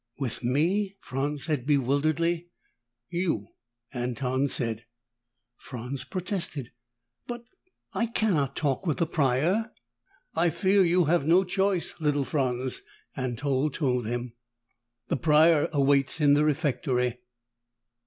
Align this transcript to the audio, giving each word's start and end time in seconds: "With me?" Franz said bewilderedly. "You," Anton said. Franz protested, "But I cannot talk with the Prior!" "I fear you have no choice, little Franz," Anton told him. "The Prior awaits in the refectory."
"With 0.17 0.43
me?" 0.43 0.95
Franz 0.99 1.43
said 1.43 1.67
bewilderedly. 1.67 2.47
"You," 3.11 3.49
Anton 3.93 4.47
said. 4.47 4.85
Franz 5.57 6.05
protested, 6.05 6.71
"But 7.27 7.43
I 7.93 8.07
cannot 8.07 8.55
talk 8.55 8.87
with 8.87 8.97
the 8.97 9.05
Prior!" 9.05 9.71
"I 10.33 10.49
fear 10.49 10.83
you 10.83 11.05
have 11.05 11.27
no 11.27 11.43
choice, 11.43 11.99
little 12.01 12.25
Franz," 12.25 12.81
Anton 13.15 13.69
told 13.69 14.07
him. 14.07 14.33
"The 15.09 15.17
Prior 15.17 15.69
awaits 15.71 16.19
in 16.19 16.33
the 16.33 16.43
refectory." 16.45 17.19